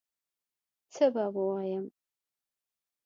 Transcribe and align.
څه 0.93 1.05
به 1.13 1.23
ووایم 1.35 1.85